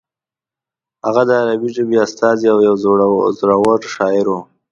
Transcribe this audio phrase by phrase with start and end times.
[1.05, 2.75] هغه د عربي ژبې استازی او یو
[3.41, 4.33] زوړور شاعر و.